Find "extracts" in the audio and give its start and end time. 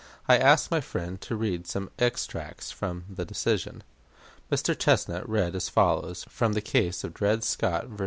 1.99-2.71